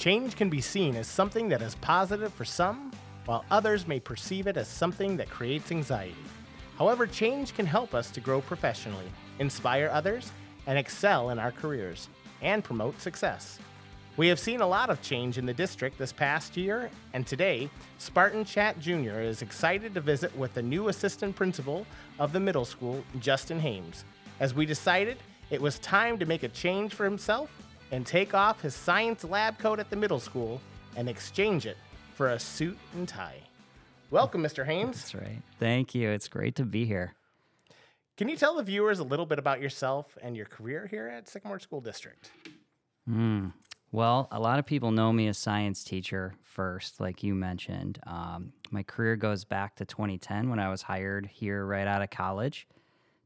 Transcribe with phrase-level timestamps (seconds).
[0.00, 2.90] Change can be seen as something that is positive for some,
[3.26, 6.16] while others may perceive it as something that creates anxiety.
[6.78, 9.04] However, change can help us to grow professionally,
[9.40, 10.32] inspire others,
[10.66, 12.08] and excel in our careers,
[12.40, 13.58] and promote success.
[14.16, 17.68] We have seen a lot of change in the district this past year, and today,
[17.98, 19.20] Spartan Chat Jr.
[19.20, 21.86] is excited to visit with the new assistant principal
[22.18, 24.06] of the middle school, Justin Hames,
[24.40, 25.18] as we decided
[25.50, 27.50] it was time to make a change for himself
[27.90, 30.60] and take off his science lab coat at the middle school
[30.96, 31.76] and exchange it
[32.14, 33.40] for a suit and tie.
[34.10, 34.66] Welcome, Mr.
[34.66, 34.96] Hames.
[34.96, 35.42] That's right.
[35.58, 36.10] Thank you.
[36.10, 37.14] It's great to be here.
[38.16, 41.28] Can you tell the viewers a little bit about yourself and your career here at
[41.28, 42.30] Sycamore School District?
[43.08, 43.52] Mm.
[43.92, 47.98] Well, a lot of people know me as science teacher first, like you mentioned.
[48.06, 52.10] Um, my career goes back to 2010 when I was hired here right out of
[52.10, 52.68] college.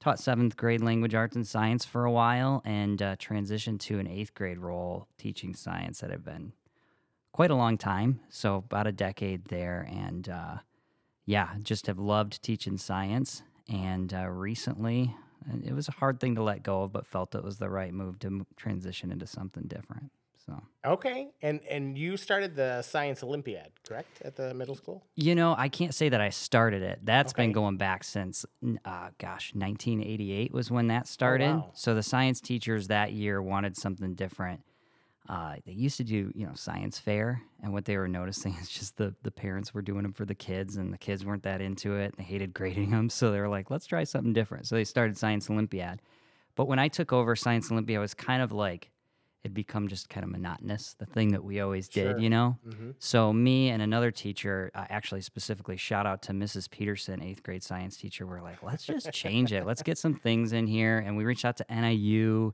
[0.00, 4.06] Taught seventh grade language arts and science for a while and uh, transitioned to an
[4.06, 6.54] eighth grade role teaching science that I've been
[7.32, 8.20] quite a long time.
[8.30, 9.86] So, about a decade there.
[9.90, 10.58] And uh,
[11.26, 13.42] yeah, just have loved teaching science.
[13.68, 15.14] And uh, recently,
[15.48, 17.68] uh, it was a hard thing to let go of, but felt it was the
[17.68, 20.10] right move to transition into something different.
[20.50, 25.04] So okay, and and you started the science Olympiad, correct, at the middle school?
[25.14, 27.00] You know, I can't say that I started it.
[27.04, 27.44] That's okay.
[27.44, 28.44] been going back since,
[28.84, 31.50] uh, gosh, 1988 was when that started.
[31.50, 31.70] Oh, wow.
[31.74, 34.62] So the science teachers that year wanted something different.
[35.28, 38.68] Uh, they used to do, you know, science fair, and what they were noticing is
[38.68, 41.60] just the the parents were doing them for the kids, and the kids weren't that
[41.60, 42.06] into it.
[42.06, 44.84] And they hated grading them, so they were like, "Let's try something different." So they
[44.84, 46.02] started Science Olympiad.
[46.56, 48.90] But when I took over Science Olympiad, I was kind of like
[49.42, 52.18] it'd become just kind of monotonous, the thing that we always did, sure.
[52.18, 52.58] you know?
[52.68, 52.90] Mm-hmm.
[52.98, 56.70] So, me and another teacher, uh, actually, specifically, shout out to Mrs.
[56.70, 59.66] Peterson, eighth grade science teacher, we're like, let's just change it.
[59.66, 60.98] Let's get some things in here.
[60.98, 62.52] And we reached out to NIU.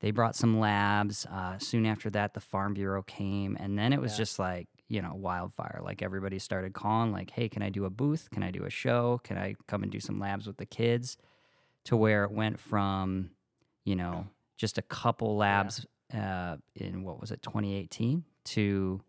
[0.00, 1.26] They brought some labs.
[1.26, 3.56] Uh, soon after that, the Farm Bureau came.
[3.58, 4.18] And then it was yeah.
[4.18, 5.80] just like, you know, wildfire.
[5.82, 8.28] Like everybody started calling, like, hey, can I do a booth?
[8.30, 9.20] Can I do a show?
[9.24, 11.16] Can I come and do some labs with the kids?
[11.84, 13.30] To where it went from,
[13.84, 14.26] you know,
[14.58, 19.00] just a couple labs uh, in what was it 2018 to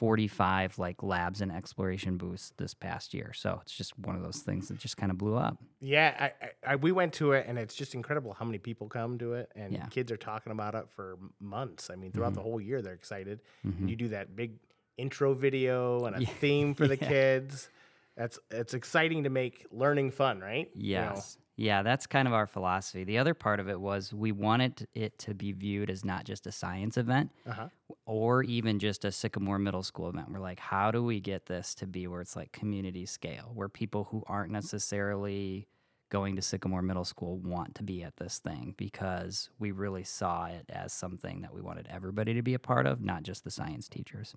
[0.00, 3.34] 45 like labs and exploration booths this past year.
[3.34, 5.58] So it's just one of those things that just kind of blew up.
[5.78, 9.18] Yeah, I, I, we went to it, and it's just incredible how many people come
[9.18, 9.84] to it, and yeah.
[9.90, 11.90] kids are talking about it for months.
[11.90, 12.36] I mean, throughout mm-hmm.
[12.36, 13.42] the whole year, they're excited.
[13.66, 13.88] Mm-hmm.
[13.88, 14.52] You do that big
[14.96, 16.28] intro video and a yeah.
[16.40, 17.08] theme for the yeah.
[17.08, 17.68] kids.
[18.16, 20.70] That's it's exciting to make learning fun, right?
[20.74, 21.36] Yes.
[21.60, 23.04] Yeah, that's kind of our philosophy.
[23.04, 26.46] The other part of it was we wanted it to be viewed as not just
[26.46, 27.68] a science event uh-huh.
[28.06, 30.30] or even just a Sycamore Middle School event.
[30.30, 33.68] We're like, how do we get this to be where it's like community scale, where
[33.68, 35.68] people who aren't necessarily
[36.08, 40.46] going to Sycamore Middle School want to be at this thing because we really saw
[40.46, 43.50] it as something that we wanted everybody to be a part of, not just the
[43.50, 44.34] science teachers.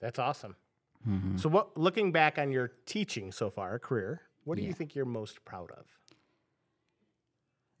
[0.00, 0.56] That's awesome.
[1.06, 1.36] Mm-hmm.
[1.36, 4.68] So, what looking back on your teaching so far, career, what do yeah.
[4.68, 5.84] you think you're most proud of?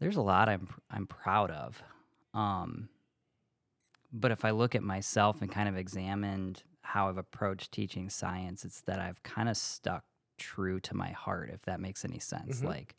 [0.02, 1.82] There's a lot I'm I'm proud of.
[2.34, 2.88] Um,
[4.12, 8.64] but if I look at myself and kind of examined how I've approached teaching science,
[8.64, 10.04] it's that I've kind of stuck
[10.38, 12.58] true to my heart, if that makes any sense.
[12.58, 12.66] Mm-hmm.
[12.66, 12.96] Like,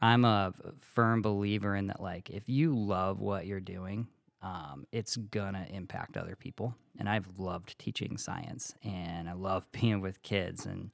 [0.00, 4.06] I'm a firm believer in that, like, if you love what you're doing,
[4.42, 6.74] um, it's gonna impact other people.
[6.98, 10.66] And I've loved teaching science and I love being with kids.
[10.66, 10.90] And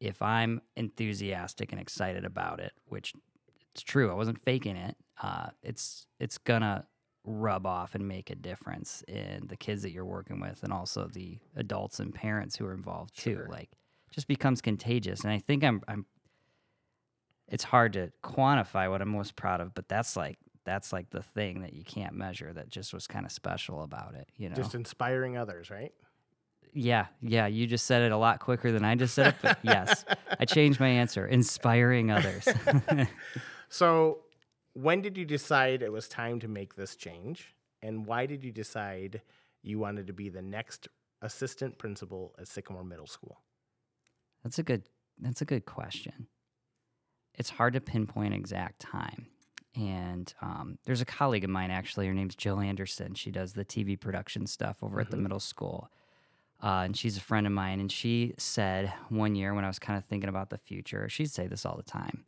[0.00, 3.14] if I'm enthusiastic and excited about it, which
[3.74, 4.10] it's true.
[4.10, 4.96] I wasn't faking it.
[5.20, 6.86] Uh, it's it's gonna
[7.24, 11.08] rub off and make a difference in the kids that you're working with, and also
[11.12, 13.34] the adults and parents who are involved too.
[13.34, 13.48] Sure.
[13.50, 13.70] Like,
[14.12, 15.22] just becomes contagious.
[15.22, 16.06] And I think I'm I'm.
[17.48, 21.22] It's hard to quantify what I'm most proud of, but that's like that's like the
[21.22, 24.28] thing that you can't measure that just was kind of special about it.
[24.36, 25.92] You know, just inspiring others, right?
[26.72, 27.46] Yeah, yeah.
[27.46, 30.04] You just said it a lot quicker than I just said it, but yes,
[30.38, 31.26] I changed my answer.
[31.26, 32.48] Inspiring others.
[33.74, 34.18] So,
[34.74, 37.56] when did you decide it was time to make this change?
[37.82, 39.20] And why did you decide
[39.62, 40.86] you wanted to be the next
[41.22, 43.40] assistant principal at Sycamore Middle School?
[44.44, 44.84] That's a good
[45.18, 46.28] that's a good question.
[47.34, 49.26] It's hard to pinpoint exact time.
[49.74, 52.06] And um, there's a colleague of mine, actually.
[52.06, 53.14] Her name's Jill Anderson.
[53.14, 55.00] She does the TV production stuff over mm-hmm.
[55.00, 55.24] at the mm-hmm.
[55.24, 55.90] middle school.
[56.62, 57.80] Uh, and she's a friend of mine.
[57.80, 61.32] And she said one year when I was kind of thinking about the future, she'd
[61.32, 62.24] say this all the time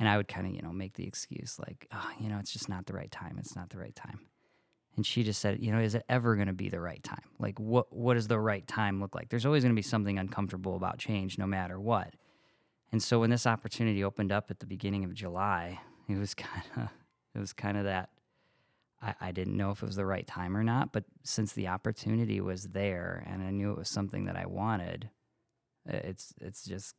[0.00, 2.52] and I would kind of, you know, make the excuse like, oh, you know, it's
[2.52, 3.36] just not the right time.
[3.38, 4.20] It's not the right time.
[4.96, 7.22] And she just said, you know, is it ever going to be the right time?
[7.38, 9.28] Like, what what does the right time look like?
[9.28, 12.14] There's always going to be something uncomfortable about change, no matter what.
[12.90, 16.64] And so when this opportunity opened up at the beginning of July, it was kind
[16.76, 16.88] of
[17.34, 18.08] it was kind of that
[19.02, 20.92] I, I didn't know if it was the right time or not.
[20.92, 25.10] But since the opportunity was there and I knew it was something that I wanted,
[25.86, 26.96] it's it's just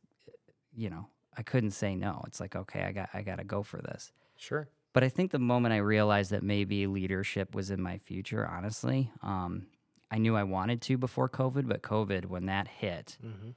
[0.74, 2.22] you know I couldn't say no.
[2.26, 4.12] It's like okay, I got I got to go for this.
[4.36, 4.68] Sure.
[4.92, 9.10] But I think the moment I realized that maybe leadership was in my future, honestly,
[9.22, 9.66] um,
[10.10, 13.50] I knew I wanted to before COVID, but COVID, when that hit, mm-hmm.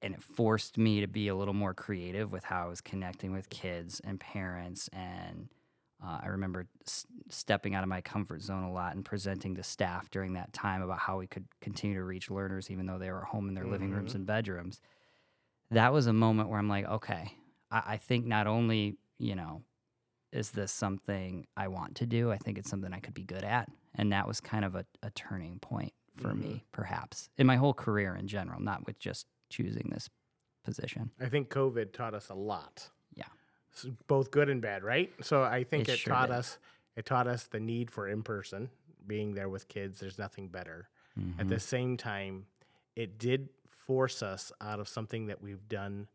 [0.00, 3.32] and it forced me to be a little more creative with how I was connecting
[3.32, 4.88] with kids and parents.
[4.92, 5.48] And
[6.04, 9.64] uh, I remember s- stepping out of my comfort zone a lot and presenting to
[9.64, 13.10] staff during that time about how we could continue to reach learners, even though they
[13.10, 13.72] were home in their mm-hmm.
[13.72, 14.18] living rooms mm-hmm.
[14.18, 14.80] and bedrooms.
[15.70, 17.32] That was a moment where I'm like, okay,
[17.70, 19.62] I, I think not only, you know,
[20.32, 22.30] is this something I want to do?
[22.30, 23.68] I think it's something I could be good at.
[23.94, 26.40] And that was kind of a, a turning point for mm-hmm.
[26.40, 30.08] me, perhaps, in my whole career in general, not with just choosing this
[30.64, 31.10] position.
[31.20, 32.88] I think COVID taught us a lot.
[33.14, 33.24] Yeah.
[34.06, 35.12] Both good and bad, right?
[35.22, 36.36] So I think it, it sure taught did.
[36.36, 36.58] us
[36.96, 38.68] it taught us the need for in person,
[39.06, 40.00] being there with kids.
[40.00, 40.88] There's nothing better.
[41.18, 41.40] Mm-hmm.
[41.40, 42.46] At the same time,
[42.96, 43.48] it did
[43.90, 46.06] force us out of something that we've done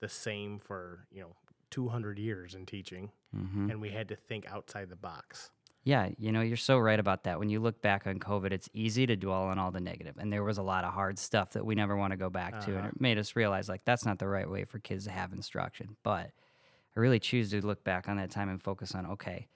[0.00, 1.34] the same for, you know,
[1.72, 3.68] 200 years in teaching, mm-hmm.
[3.68, 5.50] and we had to think outside the box.
[5.82, 7.40] Yeah, you know, you're so right about that.
[7.40, 10.32] When you look back on COVID, it's easy to dwell on all the negative, and
[10.32, 12.66] there was a lot of hard stuff that we never want to go back uh-huh.
[12.66, 12.88] to, and uh-huh.
[12.94, 15.96] it made us realize like that's not the right way for kids to have instruction.
[16.04, 16.30] But
[16.96, 19.48] I really choose to look back on that time and focus on okay,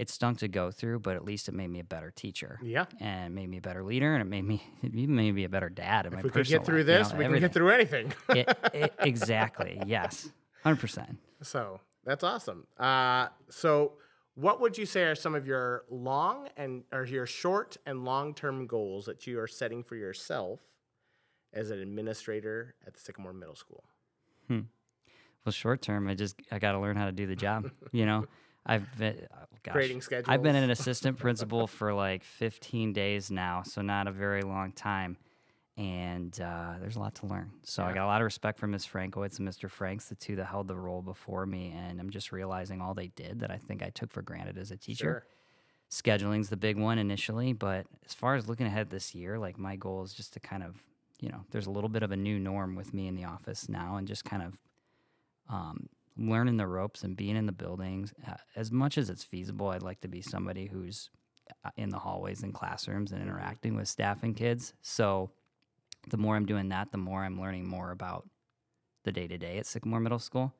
[0.00, 2.58] it stunk to go through, but at least it made me a better teacher.
[2.62, 5.34] Yeah, and it made me a better leader, and it made me it even made
[5.34, 6.06] me a better dad.
[6.06, 7.40] In if my we could get through life, this, you know, we everything.
[7.40, 8.12] can get through anything.
[8.30, 9.80] it, it, exactly.
[9.86, 10.30] Yes.
[10.62, 11.18] Hundred percent.
[11.42, 12.66] So that's awesome.
[12.78, 13.92] Uh, so,
[14.36, 18.32] what would you say are some of your long and or your short and long
[18.32, 20.60] term goals that you are setting for yourself
[21.52, 23.84] as an administrator at the Sycamore Middle School?
[24.48, 24.60] Hmm.
[25.44, 27.70] Well, short term, I just I got to learn how to do the job.
[27.92, 28.24] you know,
[28.66, 30.26] I've been oh, gosh, creating schedules.
[30.28, 34.72] I've been an assistant principal for like 15 days now, so not a very long
[34.72, 35.16] time
[35.80, 37.50] and uh, there's a lot to learn.
[37.62, 37.88] So yeah.
[37.88, 38.84] I got a lot of respect for Ms.
[38.84, 39.70] Frankowitz and Mr.
[39.70, 43.08] Franks, the two that held the role before me, and I'm just realizing all they
[43.08, 45.04] did that I think I took for granted as a teacher.
[45.04, 45.26] Sure.
[45.88, 49.74] Scheduling's the big one initially, but as far as looking ahead this year, like my
[49.74, 50.84] goal is just to kind of,
[51.18, 53.66] you know, there's a little bit of a new norm with me in the office
[53.66, 54.60] now, and just kind of
[55.48, 55.88] um,
[56.20, 59.68] learning the ropes and being in the buildings uh, as much as it's feasible.
[59.68, 61.10] I'd like to be somebody who's
[61.64, 64.74] uh, in the hallways and classrooms and interacting with staff and kids.
[64.82, 65.30] So
[66.08, 68.28] the more I'm doing that, the more I'm learning more about
[69.04, 70.52] the day to day at Sycamore Middle School.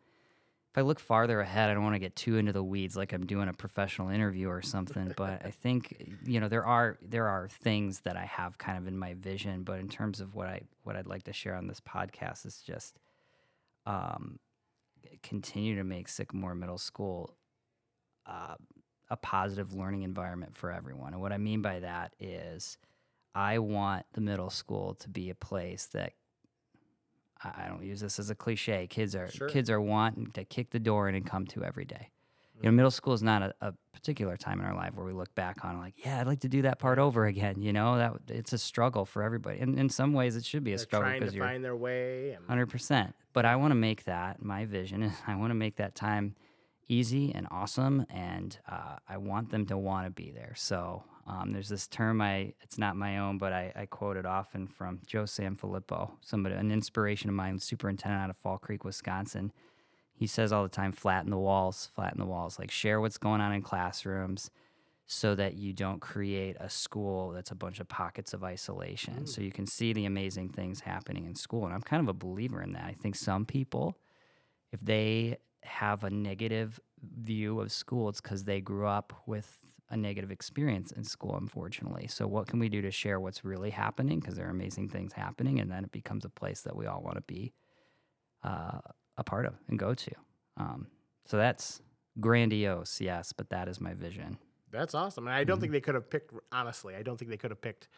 [0.72, 3.12] If I look farther ahead, I don't want to get too into the weeds like
[3.12, 7.26] I'm doing a professional interview or something, but I think you know there are there
[7.26, 10.46] are things that I have kind of in my vision, but in terms of what
[10.46, 12.98] I what I'd like to share on this podcast is just
[13.84, 14.38] um,
[15.23, 17.37] continue to make Sycamore Middle School
[18.26, 18.55] uh,
[19.08, 21.12] a positive learning environment for everyone.
[21.12, 22.79] And what I mean by that is
[23.35, 26.12] I want the middle school to be a place that
[27.43, 28.87] I don't use this as a cliche.
[28.87, 29.49] Kids are sure.
[29.49, 32.11] kids are wanting to kick the door in and come to every day.
[32.62, 35.12] You know, middle school is not a, a, particular time in our life where we
[35.12, 37.60] look back on like, yeah, I'd like to do that part over again.
[37.60, 40.72] You know, that it's a struggle for everybody, and in some ways, it should be
[40.72, 42.38] a They're struggle because you're trying to find their way.
[42.48, 43.14] Hundred percent.
[43.34, 46.34] But I want to make that my vision is I want to make that time
[46.88, 50.55] easy and awesome, and uh, I want them to want to be there.
[50.56, 54.26] So um, there's this term I it's not my own, but I, I quote it
[54.26, 59.52] often from Joe Sanfelippo, somebody an inspiration of mine, superintendent out of Fall Creek, Wisconsin.
[60.20, 62.58] He says all the time, flatten the walls, flatten the walls.
[62.58, 64.50] Like share what's going on in classrooms
[65.06, 69.20] so that you don't create a school that's a bunch of pockets of isolation.
[69.22, 69.29] Mm.
[69.31, 71.65] So you can see the amazing things happening in school.
[71.65, 72.84] And I'm kind of a believer in that.
[72.84, 73.96] I think some people,
[74.72, 79.56] if they have a negative view of school, it's because they grew up with
[79.89, 82.08] a negative experience in school, unfortunately.
[82.08, 84.20] So, what can we do to share what's really happening?
[84.20, 87.00] Because there are amazing things happening, and then it becomes a place that we all
[87.00, 87.55] want to be
[88.44, 88.81] uh,
[89.17, 90.12] a part of and go to.
[90.56, 90.86] Um,
[91.26, 91.81] so that's
[92.19, 94.38] grandiose, yes, but that is my vision.
[94.70, 95.62] That's awesome, and I don't mm-hmm.
[95.62, 96.32] think they could have picked.
[96.52, 97.88] Honestly, I don't think they could have picked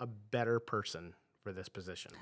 [0.00, 2.12] a better person for this position.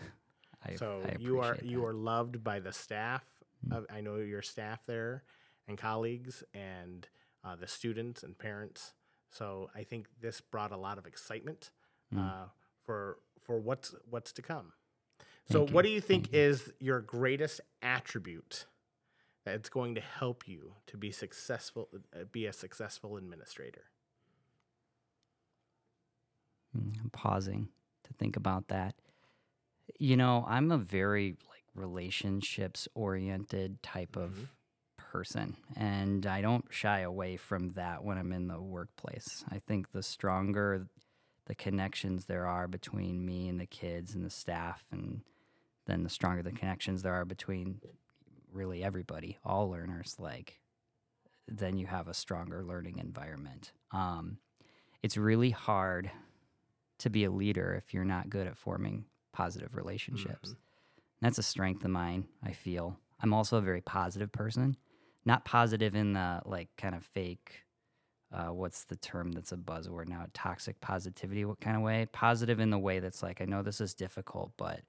[0.64, 1.64] I, so I you are that.
[1.64, 3.24] you are loved by the staff.
[3.66, 3.94] Mm-hmm.
[3.94, 5.22] I know your staff there
[5.68, 7.08] and colleagues and
[7.44, 8.92] uh, the students and parents.
[9.30, 11.70] So I think this brought a lot of excitement
[12.14, 12.20] mm.
[12.20, 12.46] uh,
[12.84, 14.72] for for what's what's to come.
[15.50, 15.90] So Thank what you.
[15.90, 16.86] do you think Thank is you.
[16.86, 18.66] your greatest attribute
[19.44, 23.84] that's going to help you to be successful uh, be a successful administrator?
[26.74, 27.68] Hmm, I'm pausing
[28.04, 28.94] to think about that.
[29.98, 34.22] You know, I'm a very like relationships oriented type mm-hmm.
[34.22, 34.56] of
[34.98, 39.44] person, and I don't shy away from that when I'm in the workplace.
[39.50, 40.86] I think the stronger
[41.46, 45.20] the connections there are between me and the kids and the staff, and
[45.86, 47.80] then the stronger the connections there are between
[48.52, 50.60] really everybody, all learners, like,
[51.46, 53.72] then you have a stronger learning environment.
[53.90, 54.38] Um,
[55.02, 56.10] it's really hard
[56.98, 60.50] to be a leader if you're not good at forming positive relationships.
[60.50, 60.58] Mm-hmm.
[61.20, 62.98] That's a strength of mine, I feel.
[63.20, 64.76] I'm also a very positive person.
[65.24, 67.64] Not positive in the like kind of fake
[68.34, 70.26] uh, what's the term that's a buzzword now?
[70.34, 72.06] Toxic positivity, what kind of way?
[72.12, 74.80] Positive in the way that's like, I know this is difficult, but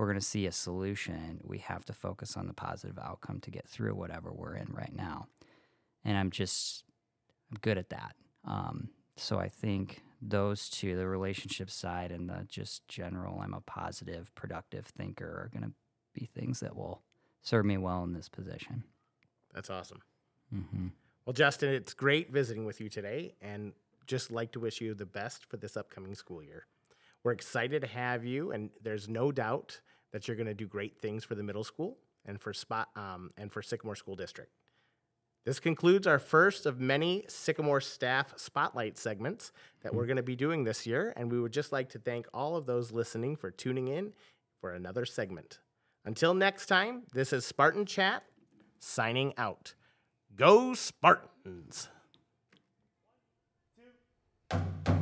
[0.00, 3.50] we're going to see a solution, we have to focus on the positive outcome to
[3.50, 5.26] get through whatever we're in right now.
[6.06, 6.84] And I'm just,
[7.50, 8.16] I'm good at that.
[8.46, 8.88] Um,
[9.18, 14.34] so I think those two, the relationship side and the just general, I'm a positive,
[14.34, 15.74] productive thinker, are going to
[16.14, 17.02] be things that will
[17.42, 18.84] serve me well in this position.
[19.54, 20.00] That's awesome.
[20.54, 20.86] Mm-hmm.
[21.26, 23.72] Well, Justin, it's great visiting with you today and
[24.06, 26.64] just like to wish you the best for this upcoming school year.
[27.22, 29.80] We're excited to have you, and there's no doubt
[30.12, 33.30] that you're going to do great things for the middle school and for spot um,
[33.36, 34.50] and for Sycamore School District.
[35.46, 39.52] This concludes our first of many Sycamore staff spotlight segments
[39.82, 42.26] that we're going to be doing this year, and we would just like to thank
[42.34, 44.12] all of those listening for tuning in
[44.60, 45.60] for another segment.
[46.04, 48.22] Until next time, this is Spartan Chat
[48.78, 49.74] signing out.
[50.36, 51.88] Go Spartans!
[53.76, 53.92] One,
[54.86, 54.99] two.